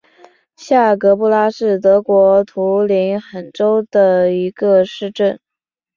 [0.55, 5.39] 下格布拉是德国图林根州的一个市镇。